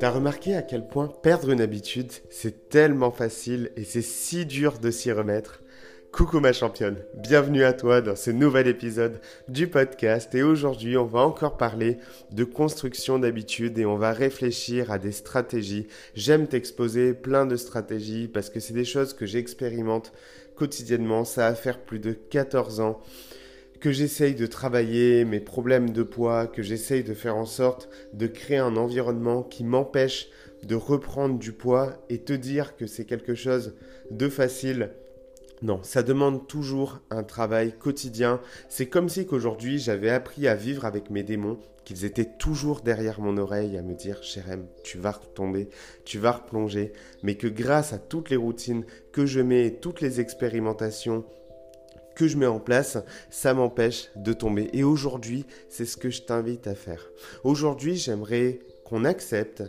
[0.00, 4.78] T'as remarqué à quel point perdre une habitude, c'est tellement facile et c'est si dur
[4.78, 5.62] de s'y remettre?
[6.12, 11.06] Coucou ma championne, bienvenue à toi dans ce nouvel épisode du podcast et aujourd'hui on
[11.06, 11.98] va encore parler
[12.30, 15.88] de construction d'habitudes et on va réfléchir à des stratégies.
[16.14, 20.12] J'aime t'exposer plein de stratégies parce que c'est des choses que j'expérimente
[20.54, 23.00] quotidiennement, ça va faire plus de 14 ans
[23.84, 28.26] que j'essaye de travailler mes problèmes de poids, que j'essaye de faire en sorte de
[28.26, 30.30] créer un environnement qui m'empêche
[30.62, 33.74] de reprendre du poids et te dire que c'est quelque chose
[34.10, 34.88] de facile
[35.62, 38.40] non, ça demande toujours un travail quotidien.
[38.68, 43.20] C'est comme si qu'aujourd'hui j'avais appris à vivre avec mes démons, qu'ils étaient toujours derrière
[43.20, 45.68] mon oreille à me dire Chérem, tu vas retomber,
[46.04, 50.20] tu vas replonger, mais que grâce à toutes les routines que je mets, toutes les
[50.20, 51.24] expérimentations
[52.14, 52.98] que je mets en place,
[53.30, 54.70] ça m'empêche de tomber.
[54.72, 57.10] Et aujourd'hui, c'est ce que je t'invite à faire.
[57.42, 59.62] Aujourd'hui, j'aimerais qu'on accepte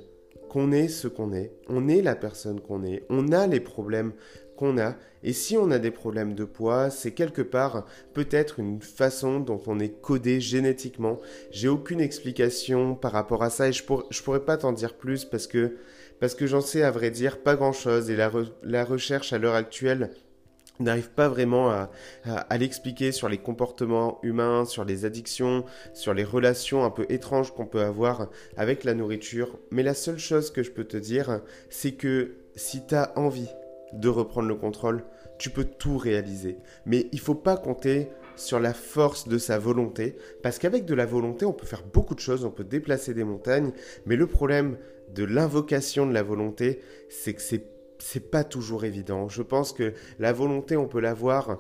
[0.50, 4.14] qu'on est ce qu'on est, on est la personne qu'on est, on a les problèmes
[4.56, 4.95] qu'on a.
[5.22, 9.62] Et si on a des problèmes de poids, c'est quelque part peut-être une façon dont
[9.67, 11.19] on est codé génétiquement.
[11.52, 15.47] J'ai aucune explication par rapport à ça et je, pourrais pas t'en dire plus parce
[15.47, 15.75] que,
[16.22, 20.12] parce que j'en sais à vrai dire pas grand-chose et la recherche à l'heure actuelle
[20.80, 26.84] n'arrive pas vraiment à, l'expliquer sur les comportements humains, sur les addictions, sur les relations
[26.84, 29.58] un peu étranges qu'on peut avoir avec la nourriture.
[29.72, 33.50] Mais la seule chose que je peux te dire, c'est que si tu as envie
[33.94, 35.03] de reprendre le contrôle,
[35.38, 36.58] tu peux tout réaliser.
[36.86, 41.06] Mais il faut pas compter sur la force de sa volonté, parce qu'avec de la
[41.06, 43.72] volonté, on peut faire beaucoup de choses, on peut déplacer des montagnes,
[44.06, 44.78] mais le problème
[45.14, 49.29] de l'invocation de la volonté, c'est que c'est c'est pas toujours évident.
[49.29, 51.59] Je pense que la volonté, on peut l'avoir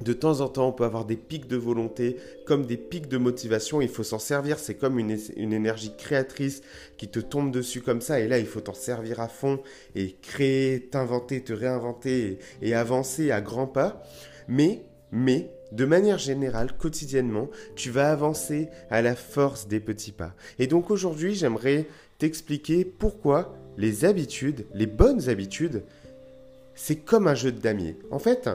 [0.00, 3.18] de temps en temps, on peut avoir des pics de volonté, comme des pics de
[3.18, 3.80] motivation.
[3.80, 4.58] Il faut s'en servir.
[4.58, 6.62] C'est comme une, énergie créatrice
[6.96, 8.20] qui te tombe dessus comme ça.
[8.20, 9.60] Et là, il faut t'en servir à fond
[9.94, 14.02] et créer, t'inventer, te réinventer et avancer à grands pas.
[14.48, 14.82] Mais,
[15.12, 20.34] mais, de manière générale, quotidiennement, tu vas avancer à la force des petits pas.
[20.58, 21.86] Et donc aujourd'hui, j'aimerais
[22.18, 25.82] t'expliquer pourquoi les habitudes, les bonnes habitudes,
[26.74, 27.96] c'est comme un jeu de damier.
[28.10, 28.48] En fait,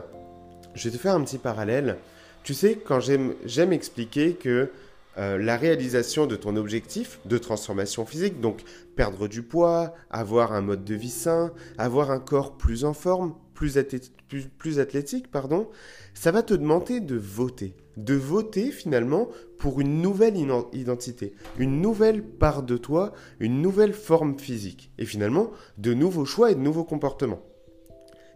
[0.73, 1.97] je vais te faire un petit parallèle.
[2.43, 4.71] Tu sais, quand j'aime expliquer que
[5.17, 8.61] euh, la réalisation de ton objectif de transformation physique, donc
[8.95, 13.33] perdre du poids, avoir un mode de vie sain, avoir un corps plus en forme,
[13.57, 15.67] plus, athlétique, pardon,
[16.13, 17.75] ça va te demander de voter.
[17.97, 20.37] De voter finalement pour une nouvelle
[20.73, 24.91] identité, une nouvelle part de toi, une nouvelle forme physique.
[24.99, 27.41] Et finalement, de nouveaux choix et de nouveaux comportements.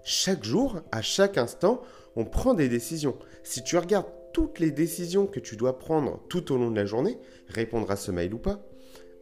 [0.03, 1.81] Chaque jour, à chaque instant,
[2.15, 3.15] on prend des décisions.
[3.43, 6.85] Si tu regardes toutes les décisions que tu dois prendre tout au long de la
[6.85, 8.65] journée, répondre à ce mail ou pas,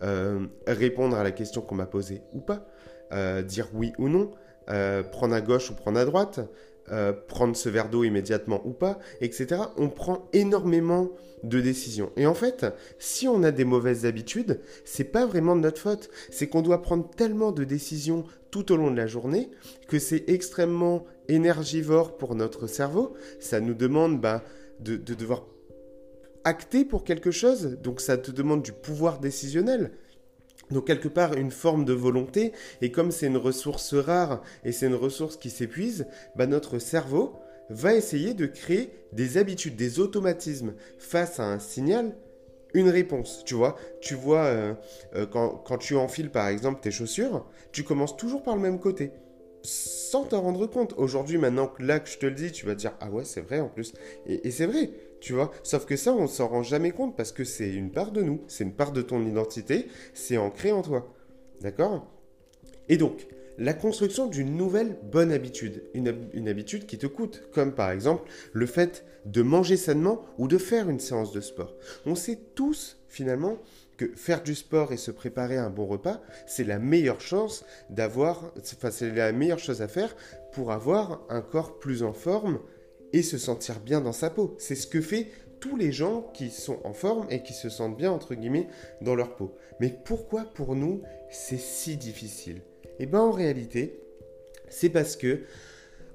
[0.01, 2.65] euh, répondre à la question qu'on m'a posée ou pas,
[3.11, 4.31] euh, dire oui ou non,
[4.69, 6.39] euh, prendre à gauche ou prendre à droite,
[7.27, 9.61] prendre ce verre d'eau immédiatement ou pas, etc.
[9.77, 11.11] On prend énormément
[11.43, 12.11] de décisions.
[12.17, 12.65] Et en fait,
[12.97, 16.09] si on a des mauvaises habitudes, c'est pas vraiment de notre faute.
[16.31, 19.51] C'est qu'on doit prendre tellement de décisions tout au long de la journée
[19.87, 23.13] que c'est extrêmement énergivore pour notre cerveau.
[23.39, 24.43] Ça nous demande bah,
[24.79, 25.45] de, devoir
[26.43, 29.91] acter pour quelque chose, donc ça te demande du pouvoir décisionnel.
[30.71, 34.87] Donc quelque part une forme de volonté, et comme c'est une ressource rare et c'est
[34.87, 37.33] une ressource qui s'épuise, bah notre cerveau
[37.69, 42.15] va essayer de créer des habitudes, des automatismes face à un signal,
[42.73, 43.43] une réponse.
[43.45, 44.73] Tu vois, tu vois euh,
[45.15, 48.79] euh, quand, quand tu enfiles par exemple tes chaussures, tu commences toujours par le même
[48.79, 49.11] côté
[49.63, 50.93] sans t'en rendre compte.
[50.97, 53.25] Aujourd'hui, maintenant que là que je te le dis, tu vas te dire Ah ouais,
[53.25, 53.93] c'est vrai en plus.
[54.25, 55.51] Et, c'est vrai, tu vois.
[55.63, 58.41] Sauf que ça, on s'en rend jamais compte parce que c'est une part de nous,
[58.47, 61.13] c'est une part de ton identité, c'est ancré en toi.
[61.61, 62.07] D'accord?
[62.87, 63.27] Et donc,
[63.57, 68.29] la construction d'une nouvelle bonne habitude, une, une, habitude qui te coûte, comme par exemple
[68.53, 71.75] le fait de manger sainement ou de faire une séance de sport.
[72.05, 73.57] On sait tous finalement
[73.99, 78.53] que faire du sport et se préparer un bon repas, c'est la meilleure chance d'avoir,
[78.57, 80.15] enfin c'est la meilleure chose à faire
[80.53, 82.61] pour avoir un corps plus en forme
[83.11, 84.55] et se sentir bien dans sa peau.
[84.57, 85.27] C'est ce que fait
[85.59, 88.69] tous les gens qui sont en forme et qui se sentent bien entre guillemets
[89.01, 89.57] dans leur peau.
[89.81, 92.61] Mais pourquoi pour nous c'est si difficile?
[92.99, 93.99] Eh bien en réalité,
[94.69, 95.41] c'est parce que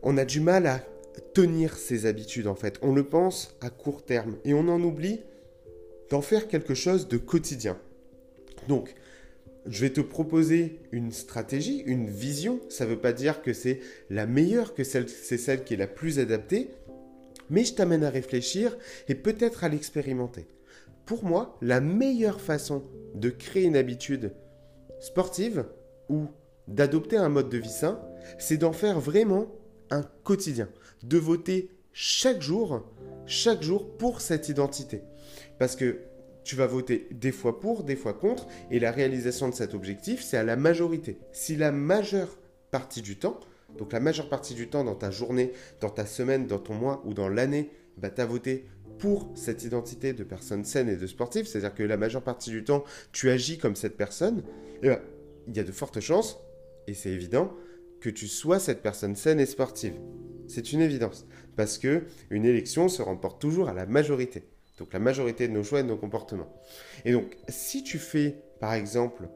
[0.02, 0.80] on a du mal à
[1.34, 2.78] tenir ses habitudes en fait.
[2.80, 5.20] On le pense à court terme et on en oublie
[6.10, 7.78] d'en faire quelque chose de quotidien.
[8.68, 8.94] Donc,
[9.66, 12.60] je vais te proposer une stratégie, une vision.
[12.68, 13.80] Ça ne veut pas dire que c'est
[14.10, 16.70] la meilleure, que c'est celle qui est la plus adaptée,
[17.50, 18.76] mais je t'amène à réfléchir
[19.08, 20.46] et peut-être à l'expérimenter.
[21.06, 22.82] pour moi, la meilleure façon
[23.14, 24.32] de créer une habitude
[25.00, 25.66] sportive
[26.08, 26.28] ou
[26.66, 28.00] d'adopter un mode de vie sain,
[28.38, 29.46] c'est d'en faire vraiment
[29.90, 30.68] un quotidien,
[31.02, 32.82] de voter chaque jour,
[33.26, 35.02] chaque jour pour cette identité.
[35.58, 35.98] Parce que
[36.44, 40.22] tu vas voter des fois pour, des fois contre, et la réalisation de cet objectif,
[40.22, 41.18] c'est à la majorité.
[41.32, 42.38] Si la majeure
[42.70, 43.40] partie du temps,
[43.78, 47.02] donc la majeure partie du temps dans ta journée, dans ta semaine, dans ton mois
[47.04, 48.66] ou dans l'année, bah, tu as voté
[48.98, 52.62] pour cette identité de personne saine et de sportive, c'est-à-dire que la majeure partie du
[52.62, 54.44] temps, tu agis comme cette personne,
[54.82, 55.00] eh ben,
[55.48, 56.38] il y a de fortes chances,
[56.86, 57.52] et c'est évident,
[58.00, 59.94] que tu sois cette personne saine et sportive.
[60.46, 61.26] C'est une évidence,
[61.56, 64.44] parce que une élection se remporte toujours à la majorité.
[64.78, 66.52] Donc la majorité de nos choix et de nos comportements.
[67.04, 69.28] Et donc, si tu fais, par exemple,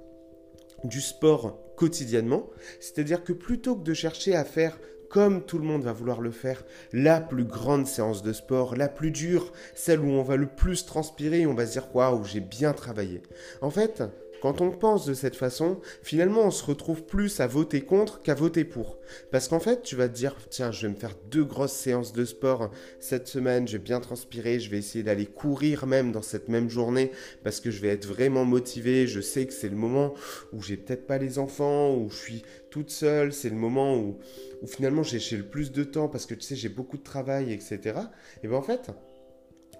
[0.84, 2.50] du sport quotidiennement,
[2.80, 6.30] c'est-à-dire que plutôt que de chercher à faire comme tout le monde va vouloir le
[6.30, 10.46] faire, la plus grande séance de sport, la plus dure, celle où on va le
[10.46, 13.22] plus transpirer, on va se dire waouh, j'ai bien travaillé.
[13.62, 14.02] En fait,
[14.40, 18.34] quand on pense de cette façon, finalement, on se retrouve plus à voter contre qu'à
[18.34, 18.98] voter pour.
[19.30, 22.12] Parce qu'en fait, tu vas te dire, tiens, je vais me faire deux grosses séances
[22.12, 22.70] de sport
[23.00, 26.68] cette semaine, je vais bien transpirer, je vais essayer d'aller courir même dans cette même
[26.68, 27.10] journée,
[27.42, 30.14] parce que je vais être vraiment motivé, je sais que c'est le moment
[30.52, 34.18] où j'ai peut-être pas les enfants, où je suis toute seule, c'est le moment où,
[34.62, 37.52] où finalement j'ai le plus de temps, parce que tu sais, j'ai beaucoup de travail,
[37.52, 37.98] etc.
[38.42, 38.90] Et bien en fait,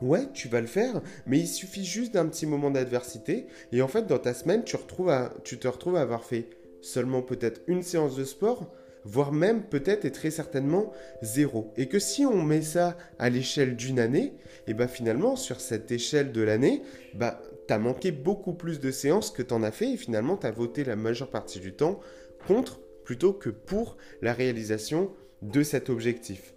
[0.01, 3.47] Ouais, tu vas le faire, mais il suffit juste d'un petit moment d'adversité.
[3.73, 4.77] Et en fait, dans ta semaine, tu,
[5.43, 6.51] tu te retrouves à avoir fait
[6.81, 8.73] seulement peut-être une séance de sport,
[9.05, 10.93] voire même peut-être et très certainement
[11.23, 11.73] zéro.
[11.77, 14.35] Et que si on met ça à l'échelle d'une année,
[14.69, 16.83] et bien finalement, sur cette échelle de l'année,
[17.15, 20.37] bah, tu as manqué beaucoup plus de séances que tu en as fait et finalement,
[20.37, 21.99] tu as voté la majeure partie du temps
[22.47, 25.11] contre plutôt que pour la réalisation
[25.43, 26.55] de cet objectif.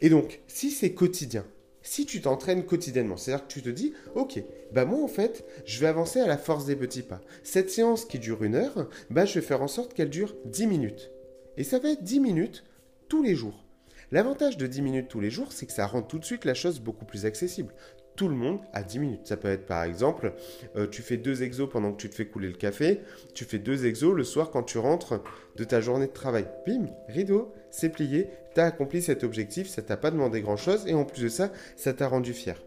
[0.00, 1.44] Et donc, si c'est quotidien,
[1.86, 4.42] si tu t'entraînes quotidiennement, c'est-à-dire que tu te dis, ok,
[4.72, 7.20] bah moi en fait, je vais avancer à la force des petits pas.
[7.44, 10.66] Cette séance qui dure une heure, bah je vais faire en sorte qu'elle dure 10
[10.66, 11.10] minutes.
[11.56, 12.64] Et ça va être 10 minutes
[13.08, 13.64] tous les jours.
[14.12, 16.54] L'avantage de 10 minutes tous les jours, c'est que ça rend tout de suite la
[16.54, 17.72] chose beaucoup plus accessible
[18.16, 19.26] tout le monde à 10 minutes.
[19.26, 20.32] Ça peut être par exemple,
[20.74, 23.02] euh, tu fais deux exos pendant que tu te fais couler le café,
[23.34, 25.22] tu fais deux exos le soir quand tu rentres
[25.54, 26.48] de ta journée de travail.
[26.66, 30.94] Bim, rideau, c'est plié, tu as accompli cet objectif, ça t'a pas demandé grand-chose et
[30.94, 32.60] en plus de ça, ça t'a rendu fier.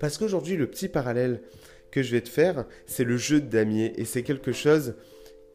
[0.00, 1.40] Parce qu'aujourd'hui, le petit parallèle
[1.92, 4.94] que je vais te faire, c'est le jeu de damier et c'est quelque chose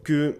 [0.06, 0.36] que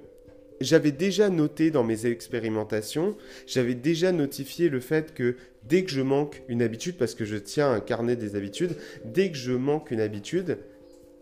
[0.62, 6.02] j'avais déjà noté dans mes expérimentations, j'avais déjà notifié le fait que dès que je
[6.02, 9.92] manque une habitude, parce que je tiens un carnet des habitudes, dès que je manque
[9.92, 10.60] une habitude,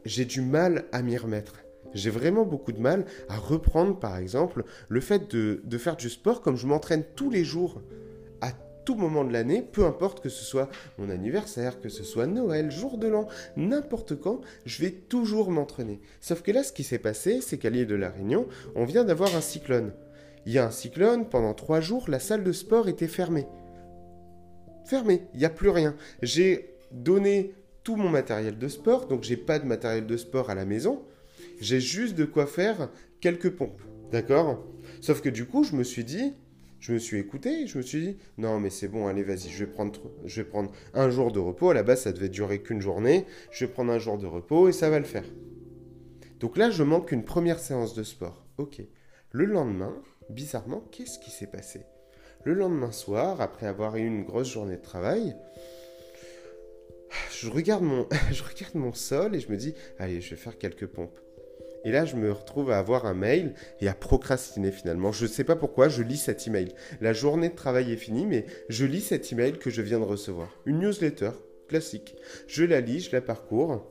[0.06, 1.64] j'ai du mal à m'y remettre.
[1.94, 6.42] J'ai vraiment beaucoup de mal à reprendre, par exemple, le fait de, faire du sport
[6.42, 7.82] comme je m'entraîne tous les jours
[8.88, 12.72] tout moment de l'année, peu importe que ce soit mon anniversaire, que ce soit Noël,
[12.72, 16.00] jour de l'an, n'importe quand, je vais toujours m'entraîner.
[16.22, 19.04] Sauf que là, ce qui s'est passé, c'est qu'à l'île de la Réunion, on vient
[19.04, 19.92] d'avoir un cyclone.
[20.46, 23.46] Il y a un cyclone, pendant trois jours, la salle de sport était fermée.
[24.86, 25.94] Fermée, il n'y a plus rien.
[26.22, 30.56] J'ai donné tout mon matériel de sport, donc j'ai pas de matériel de sport à
[30.56, 31.04] la maison.
[31.60, 32.90] J'ai juste de quoi faire
[33.20, 33.82] quelques pompes.
[34.12, 34.64] D'accord?
[35.02, 36.34] Sauf que du coup, je me suis dit,
[36.80, 39.66] je me suis écouté, je me suis dit, non mais c'est bon, allez vas-y, je
[39.66, 41.70] vais prendre, je vais prendre un jour de repos.
[41.70, 43.26] À la base, ça devait durer qu'une journée.
[43.52, 45.26] Je vais prendre un jour de repos et ça va le faire.
[46.40, 48.46] Donc là, je manque une première séance de sport.
[48.58, 48.82] Ok.
[49.32, 51.82] Le lendemain, bizarrement, qu'est-ce qui s'est passé?
[52.44, 55.36] Le lendemain soir, après avoir eu une grosse journée de travail,
[57.32, 60.58] je regarde mon, je regarde mon sol et je me dis, allez, je vais faire
[60.58, 61.20] quelques pompes.
[61.88, 65.14] Et là, je me retrouve à avoir un mail et à procrastiner finalement.
[65.14, 66.74] Je ne sais pas pourquoi, je lis cet email.
[67.00, 70.04] La journée de travail est finie, mais je lis cet email que je viens de
[70.04, 70.50] recevoir.
[70.66, 71.32] Une newsletter
[71.70, 72.18] classique.
[72.46, 73.90] Je la lis, je la parcours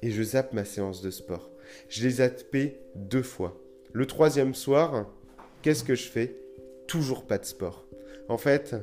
[0.00, 1.50] et je zappe ma séance de sport.
[1.90, 3.60] Je l'ai zappé deux fois.
[3.92, 5.06] Le troisième soir,
[5.60, 6.36] qu'est-ce que je fais?
[6.86, 7.86] Toujours pas de sport.
[8.30, 8.76] En fait,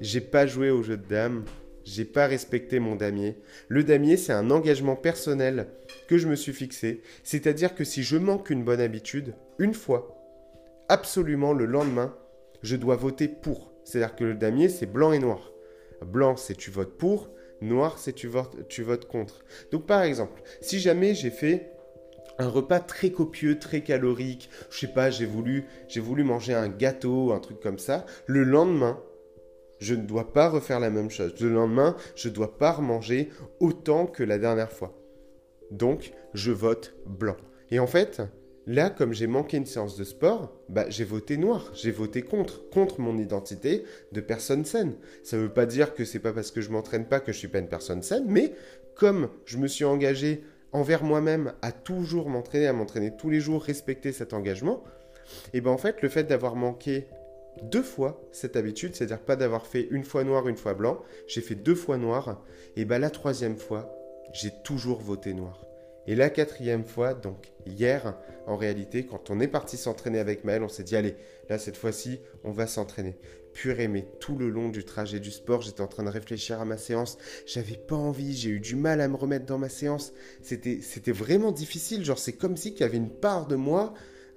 [0.00, 1.44] j'ai pas joué au jeu de dames,
[1.90, 3.36] j'ai pas respecté mon damier.
[3.68, 5.66] Le damier, c'est un engagement personnel
[6.08, 7.02] que je me suis fixé.
[7.24, 10.16] C'est-à-dire que si je manque une bonne habitude, une fois,
[10.88, 12.14] absolument le lendemain,
[12.62, 13.72] je dois voter pour.
[13.84, 15.52] C'est-à-dire que le damier, c'est blanc et noir.
[16.04, 17.30] Blanc, c'est tu votes pour.
[17.60, 19.44] Noir, c'est tu votes, contre.
[19.72, 21.72] Donc par exemple, si jamais j'ai fait
[22.38, 26.68] un repas très copieux, très calorique, je sais pas, j'ai voulu, j'ai voulu manger un
[26.68, 28.98] gâteau, un truc comme ça, le lendemain,
[29.80, 31.34] je ne dois pas refaire la même chose.
[31.40, 34.94] Le lendemain, je ne dois pas remanger autant que la dernière fois.
[35.70, 37.36] Donc, je vote blanc.
[37.70, 38.22] Et en fait,
[38.66, 41.70] là, comme j'ai manqué une séance de sport, bah, j'ai voté noir.
[41.74, 44.94] J'ai voté contre, contre mon identité de personne saine.
[45.22, 47.38] Ça ne veut pas dire que c'est pas parce que je m'entraîne pas que je
[47.38, 48.52] suis pas une personne saine, mais
[48.94, 53.62] comme je me suis engagé envers moi-même à toujours m'entraîner, à m'entraîner tous les jours,
[53.62, 54.84] respecter cet engagement,
[55.52, 57.06] et ben en fait, le fait d'avoir manqué
[57.62, 61.40] deux fois cette habitude, c'est-à-dire pas d'avoir fait une fois noir, une fois blanc, j'ai
[61.40, 62.42] fait deux fois noir,
[62.76, 63.94] et ben la troisième fois,
[64.32, 65.66] j'ai toujours voté noir.
[66.06, 68.16] Et la quatrième fois, donc hier,
[68.46, 71.14] en réalité, quand on est parti s'entraîner avec Maël, on s'est dit, allez,
[71.48, 73.16] là, cette fois-ci, on va s'entraîner.
[73.52, 76.64] Purée, mais tout le long du trajet du sport, j'étais en train de réfléchir à
[76.64, 77.18] ma séance.
[77.46, 80.12] J'avais pas envie, j'ai eu du mal à me remettre dans ma séance.
[80.40, 82.04] C'était, c'était vraiment difficile.
[82.04, 83.92] Genre, c'est comme si qu'il y avait une part de moi,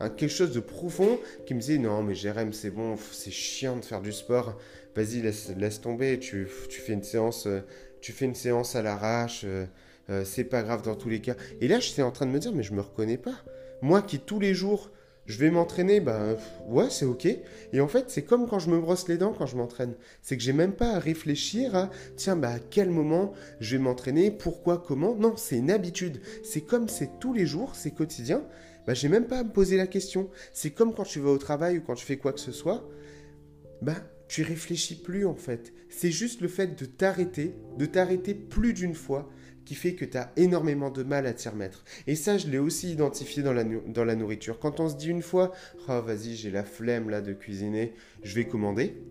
[0.10, 3.86] quelque chose de profond, qui me disait, non, mais Jérém, c'est bon, c'est chiant de
[3.86, 4.58] faire du sport.
[4.96, 6.20] Vas-y, laisse, laisse tomber.
[6.20, 7.62] Tu, tu fais une séance, euh,
[8.02, 9.42] tu fais une séance à l'arrache.
[9.46, 9.66] Euh,
[10.10, 11.36] euh, c'est pas grave dans tous les cas.
[11.62, 13.36] Et là, j'étais en train de me dire, mais je me reconnais pas.
[13.82, 14.92] Moi qui tous les jours,
[15.26, 16.36] je vais m'entraîner, ben
[16.68, 17.26] ouais, c'est ok.
[17.72, 19.94] Et en fait, c'est comme quand je me brosse les dents quand je m'entraîne.
[20.22, 23.84] C'est que j'ai même pas à réfléchir à, tiens, bah à quel moment je vais
[23.84, 25.16] m'entraîner, pourquoi, comment.
[25.16, 26.20] Non, c'est une habitude.
[26.44, 28.44] C'est comme c'est tous les jours, c'est quotidien.
[28.86, 30.30] Bah j'ai même pas à me poser la question.
[30.52, 32.88] C'est comme quand tu vas au travail ou quand tu fais quoi que ce soit.
[33.82, 33.96] Bah
[34.28, 35.74] tu réfléchis plus en fait.
[35.90, 39.30] C'est juste le fait de t'arrêter, de t'arrêter plus d'une fois
[39.66, 41.86] qui fait que tu as énormément de mal à t'y remettre.
[42.08, 44.60] Et ça, je l'ai aussi identifié dans la, dans la nourriture.
[44.60, 45.52] Quand on se dit une fois,
[45.88, 49.02] oh vas-y, j'ai la flemme là de cuisiner, je vais commander.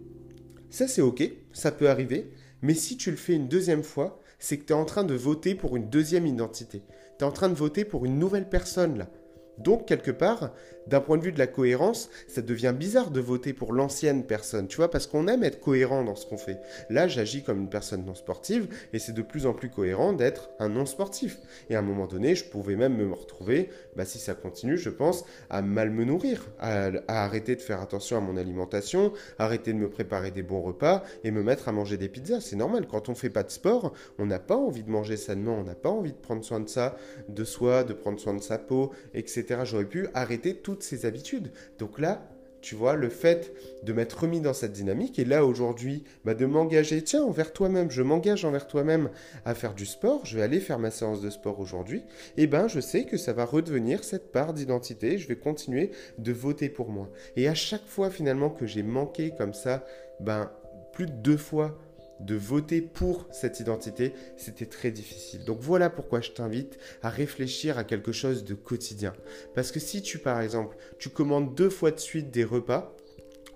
[0.71, 2.31] Ça, c'est ok, ça peut arriver.
[2.61, 5.15] Mais si tu le fais une deuxième fois, c'est que tu es en train de
[5.15, 6.83] voter pour une deuxième identité.
[7.19, 9.11] Tu es en train de voter pour une nouvelle personne là.
[9.59, 10.53] Donc, quelque part,
[10.87, 14.67] d'un point de vue de la cohérence, ça devient bizarre de voter pour l'ancienne personne,
[14.67, 16.61] tu vois, parce qu'on aime être cohérent dans ce qu'on fait.
[16.91, 20.51] Là, j'agis comme une personne non sportive, et c'est de plus en plus cohérent d'être
[20.59, 21.39] un non sportif.
[21.71, 24.91] Et à un moment donné, je pouvais même me retrouver, bah, si ça continue, je
[24.91, 29.79] pense, à mal me nourrir, à, arrêter de faire attention à mon alimentation, arrêter de
[29.79, 32.41] me préparer des bons repas, et me mettre à manger des pizzas.
[32.41, 35.57] C'est normal, quand on fait pas de sport, on n'a pas envie de manger sainement,
[35.59, 36.97] on n'a pas envie de prendre soin de ça,
[37.29, 39.42] de soi, de prendre soin de sa peau, etc.
[39.65, 41.53] J'aurais pu arrêter toutes ces habitudes.
[41.79, 42.29] Donc là,
[42.63, 46.47] tu vois, le fait de m'être remis dans cette dynamique et là aujourd'hui, bah, de
[46.47, 49.11] m'engager, tiens, envers toi-même, je m'engage envers toi-même
[49.45, 52.05] à faire du sport, je vais aller faire ma séance de sport aujourd'hui,
[52.37, 55.91] et eh ben je sais que ça va redevenir cette part d'identité, je vais continuer
[56.19, 57.11] de voter pour moi.
[57.35, 59.85] Et à chaque fois finalement que j'ai manqué comme ça,
[60.21, 60.51] ben
[60.93, 61.77] plus de deux fois
[62.21, 65.45] de voter pour cette identité, c'était très difficile.
[65.45, 69.13] Donc voilà pourquoi je t'invite à réfléchir à quelque chose de quotidien.
[69.55, 72.97] Parce que si tu, par exemple, tu commandes deux fois de suite des repas,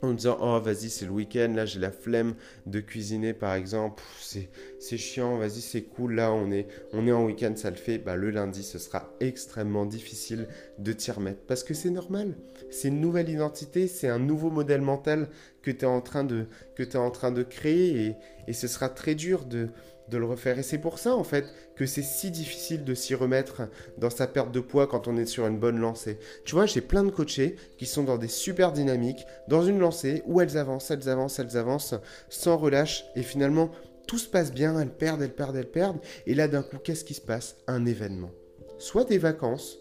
[0.03, 2.35] en disant oh vas-y c'est le week-end là j'ai la flemme
[2.67, 7.13] de cuisiner par exemple c'est c'est chiant vas-y c'est cool là on est on est
[7.13, 11.41] en week-end ça le fait bah le lundi ce sera extrêmement difficile de t'y remettre
[11.47, 12.37] parce que c'est normal
[12.71, 15.29] c'est une nouvelle identité c'est un nouveau modèle mental
[15.63, 18.17] que tu es en train de que es en train de créer et,
[18.49, 19.69] et ce sera très dur de
[20.09, 20.59] de le refaire.
[20.59, 23.63] Et c'est pour ça, en fait, que c'est si difficile de s'y remettre
[23.99, 26.19] dans sa perte de poids quand on est sur une bonne lancée.
[26.45, 30.23] Tu vois, j'ai plein de coachés qui sont dans des super dynamiques, dans une lancée
[30.27, 31.95] où elles avancent, elles avancent, elles avancent,
[32.29, 33.71] sans relâche, et finalement,
[34.07, 37.05] tout se passe bien, elles perdent, elles perdent, elles perdent, et là, d'un coup, qu'est-ce
[37.05, 37.57] qui se passe?
[37.67, 38.31] Un événement.
[38.79, 39.79] Soit des vacances,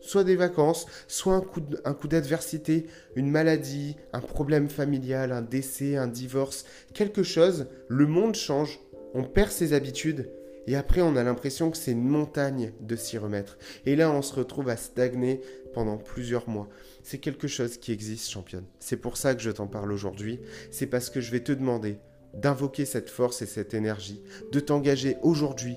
[0.00, 6.06] soit des vacances, soit un coup, d'adversité, une maladie, un problème familial, un décès, un
[6.06, 8.80] divorce, quelque chose, le monde change,
[9.14, 10.30] on perd ses habitudes
[10.66, 13.56] et après on a l'impression que c'est une montagne de s'y remettre.
[13.86, 15.40] Et là on se retrouve à stagner
[15.72, 16.68] pendant plusieurs mois.
[17.02, 18.66] C'est quelque chose qui existe, championne.
[18.80, 20.40] C'est pour ça que je t'en parle aujourd'hui.
[20.70, 21.98] C'est parce que je vais te demander
[22.36, 25.76] d'invoquer cette force et cette énergie, de t'engager aujourd'hui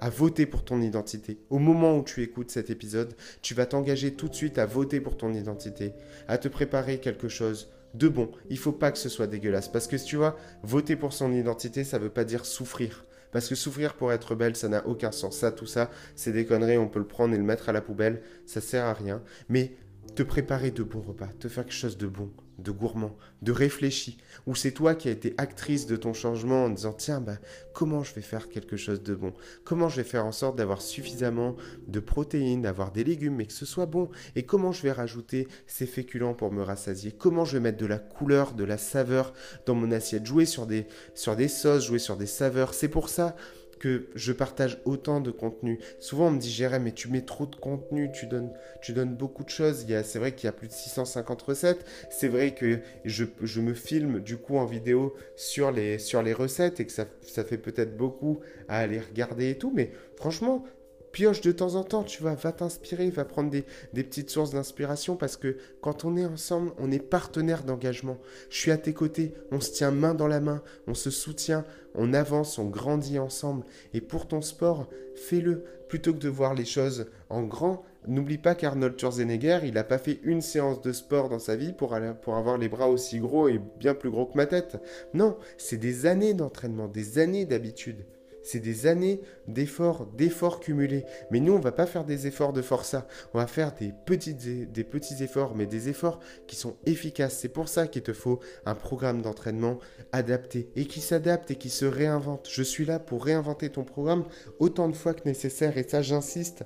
[0.00, 1.38] à voter pour ton identité.
[1.50, 5.00] Au moment où tu écoutes cet épisode, tu vas t'engager tout de suite à voter
[5.00, 5.92] pour ton identité,
[6.26, 8.30] à te préparer quelque chose de bon.
[8.48, 9.68] Il faut pas que ce soit dégueulasse.
[9.68, 13.04] Parce que tu vois, voter pour son identité, ça veut pas dire souffrir.
[13.32, 15.36] Parce que souffrir pour être belle, ça n'a aucun sens.
[15.36, 17.80] Ça, tout ça, c'est des conneries, on peut le prendre et le mettre à la
[17.80, 19.22] poubelle, ça sert à rien.
[19.48, 19.76] Mais
[20.14, 24.18] te préparer de bons repas, te faire quelque chose de bon, de gourmand, de réfléchi,
[24.46, 27.38] ou c'est toi qui as été actrice de ton changement en disant tiens, bah,
[27.72, 29.32] comment je vais faire quelque chose de bon?
[29.64, 33.52] Comment je vais faire en sorte d'avoir suffisamment de protéines, d'avoir des légumes, mais que
[33.52, 34.10] ce soit bon?
[34.36, 37.12] Et comment je vais rajouter ces féculents pour me rassasier?
[37.12, 39.32] Comment je vais mettre de la couleur, de la saveur
[39.66, 40.26] dans mon assiette?
[40.26, 42.74] Jouer sur des, sur des sauces, jouer sur des saveurs.
[42.74, 43.36] C'est pour ça
[43.80, 45.80] que je partage autant de contenu.
[45.98, 49.48] Souvent, on me dit, Jérém, mais tu mets trop de contenu, tu donnes, beaucoup de
[49.48, 49.86] choses.
[50.04, 51.84] C'est vrai qu'il y a plus de 650 recettes.
[52.10, 53.24] C'est vrai que je,
[53.60, 57.42] me filme du coup en vidéo sur les, sur les recettes et que ça, ça
[57.42, 59.72] fait peut-être beaucoup à aller regarder et tout.
[59.74, 60.64] Mais franchement,
[61.12, 65.16] pioche de temps en temps, tu vois, va t'inspirer, va prendre des, petites sources d'inspiration
[65.16, 68.18] parce que quand on est ensemble, on est partenaire d'engagement.
[68.48, 71.64] Je suis à tes côtés, on se tient main dans la main, on se soutient,
[71.94, 73.64] on avance, on grandit ensemble.
[73.94, 77.84] Et pour ton sport, fais-le plutôt que de voir les choses en grand.
[78.06, 81.72] N'oublie pas qu'Arnold Schwarzenegger, il n'a pas fait une séance de sport dans sa vie
[81.72, 84.78] pour avoir les bras aussi gros et bien plus gros que ma tête.
[85.12, 88.06] Non, c'est des années d'entraînement, des années d'habitude.
[88.42, 91.04] C'est des années d'efforts, d'efforts cumulés.
[91.30, 93.06] Mais nous, on va pas faire des efforts de forçat.
[93.34, 97.38] On va faire des, petites, des petits efforts, mais des efforts qui sont efficaces.
[97.38, 99.78] C'est pour ça qu'il te faut un programme d'entraînement
[100.12, 102.48] adapté et qui s'adapte et qui se réinvente.
[102.50, 104.24] Je suis là pour réinventer ton programme
[104.58, 105.76] autant de fois que nécessaire.
[105.76, 106.64] Et ça, j'insiste.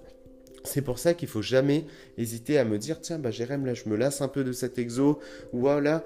[0.66, 1.84] C'est pour ça qu'il faut jamais
[2.16, 4.78] hésiter à me dire tiens bah Jérém là je me lasse un peu de cet
[4.78, 5.20] exo
[5.52, 6.04] ou voilà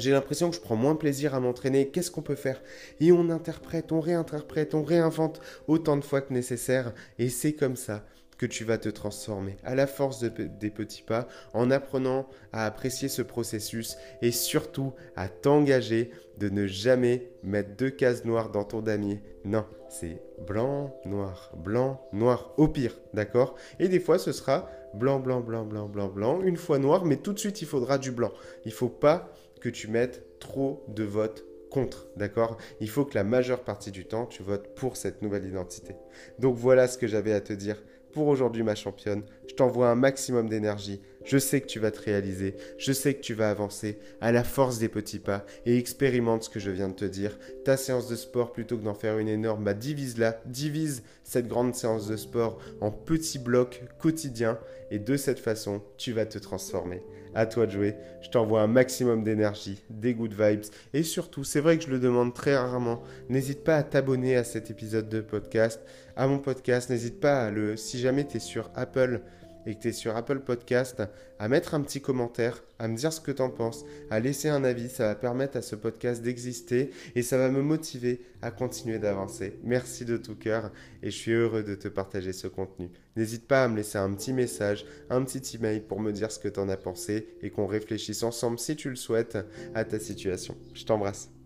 [0.00, 1.88] j'ai l'impression que je prends moins plaisir à m'entraîner.
[1.88, 2.60] Qu'est-ce qu'on peut faire?
[3.00, 6.92] Et on interprète, on réinterprète, on réinvente autant de fois que nécessaire.
[7.18, 8.04] Et c'est comme ça
[8.40, 13.08] que tu vas te transformer à la force des petits pas en apprenant à apprécier
[13.08, 18.80] ce processus et surtout à t'engager de ne jamais mettre deux cases noires dans ton
[18.80, 19.20] damier.
[19.44, 23.56] Non, c'est blanc, noir, blanc, noir, au pire, d'accord?
[23.78, 27.16] Et des fois ce sera blanc, blanc, blanc, blanc, blanc, blanc, une fois noir, mais
[27.16, 28.32] tout de suite il faudra du blanc.
[28.64, 32.56] Il faut pas que tu mettes trop de votes contre, d'accord?
[32.80, 35.94] Il faut que la majeure partie du temps, tu votes pour cette nouvelle identité.
[36.38, 39.22] Donc voilà ce que j'avais à te dire pour aujourd'hui, ma championne.
[39.48, 41.00] Je t'envoie un maximum d'énergie.
[41.24, 42.54] Je sais que tu vas te réaliser.
[42.78, 46.50] Je sais que tu vas avancer à la force des petits pas et expérimente ce
[46.50, 47.38] que je viens de te dire.
[47.64, 50.40] Ta séance de sport, plutôt que d'en faire une énorme, bah divise-la.
[50.46, 54.58] Divise cette grande séance de sport en petits blocs quotidiens
[54.90, 57.02] et de cette façon, tu vas te transformer.
[57.32, 57.94] À toi de jouer.
[58.22, 62.00] Je t'envoie un maximum d'énergie, des good vibes et surtout, c'est vrai que je le
[62.00, 63.02] demande très rarement.
[63.28, 65.80] N'hésite pas à t'abonner à cet épisode de podcast,
[66.16, 66.90] à mon podcast.
[66.90, 69.20] N'hésite pas à le, si jamais tu es sur Apple,
[69.66, 71.02] et que tu es sur Apple Podcast,
[71.38, 74.48] à mettre un petit commentaire, à me dire ce que tu en penses, à laisser
[74.48, 74.88] un avis.
[74.88, 79.58] Ça va permettre à ce podcast d'exister et ça va me motiver à continuer d'avancer.
[79.62, 80.70] Merci de tout cœur
[81.02, 82.90] et je suis heureux de te partager ce contenu.
[83.16, 86.38] N'hésite pas à me laisser un petit message, un petit email pour me dire ce
[86.38, 89.38] que tu en as pensé et qu'on réfléchisse ensemble, si tu le souhaites,
[89.74, 90.56] à ta situation.
[90.74, 91.39] Je t'embrasse.